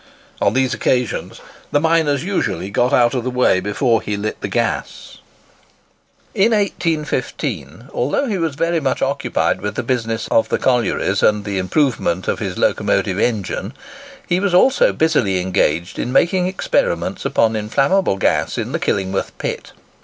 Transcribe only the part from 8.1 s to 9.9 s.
he was very much occupied with the